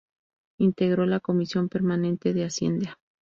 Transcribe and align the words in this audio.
Integró 0.57 1.05
la 1.05 1.19
comisión 1.19 1.69
permanente 1.69 2.33
de 2.33 2.45
Hacienda. 2.45 2.97